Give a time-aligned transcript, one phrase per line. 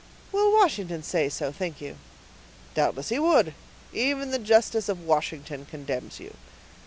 [0.31, 1.95] "Will Washington say so, think you?"
[2.73, 3.53] "Doubtless he would;
[3.93, 6.33] even the justice of Washington condemns you."